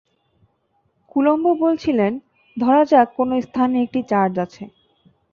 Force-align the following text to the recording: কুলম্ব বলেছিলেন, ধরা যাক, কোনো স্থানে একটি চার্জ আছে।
কুলম্ব 1.11 1.45
বলেছিলেন, 1.61 2.11
ধরা 2.57 2.83
যাক, 2.85 3.07
কোনো 3.17 3.33
স্থানে 3.41 3.77
একটি 3.85 3.99
চার্জ 4.11 4.33
আছে। 4.45 4.63